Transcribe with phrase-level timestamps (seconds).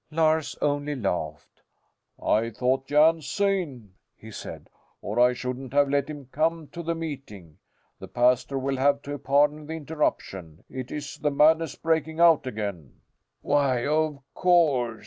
[0.09, 1.61] Lars only laughed.
[2.19, 4.67] "I thought Jan sane," he said,
[4.99, 7.59] "or I shouldn't have let him come to the meeting.
[7.99, 10.63] The pastor will have to pardon the interruption.
[10.71, 13.01] It is the madness breaking out again."
[13.41, 14.99] "Why of course!"